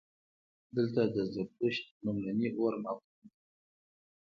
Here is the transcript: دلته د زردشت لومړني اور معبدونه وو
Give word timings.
دلته 0.75 1.01
د 1.15 1.17
زردشت 1.33 1.85
لومړني 2.03 2.49
اور 2.59 2.73
معبدونه 2.83 3.23
وو 3.31 3.39